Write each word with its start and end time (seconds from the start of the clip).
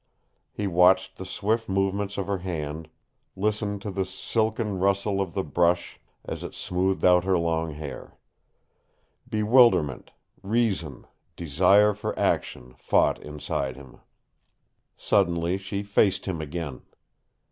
He 0.51 0.65
watched 0.65 1.17
the 1.17 1.27
swift 1.27 1.69
movements 1.69 2.17
of 2.17 2.25
her 2.25 2.39
hand, 2.39 2.89
listened 3.35 3.83
to 3.83 3.91
the 3.91 4.03
silken 4.03 4.79
rustle 4.79 5.21
of 5.21 5.35
the 5.35 5.43
brush 5.43 5.99
as 6.25 6.43
it 6.43 6.55
smoothed 6.55 7.05
out 7.05 7.23
her 7.23 7.37
long 7.37 7.73
hair. 7.75 8.17
Bewilderment, 9.29 10.09
reason, 10.41 11.05
desire 11.35 11.93
for 11.93 12.17
action 12.17 12.73
fought 12.79 13.21
inside 13.21 13.75
him. 13.75 13.99
Suddenly 14.97 15.59
she 15.59 15.83
faced 15.83 16.25
him 16.25 16.41
again. 16.41 16.81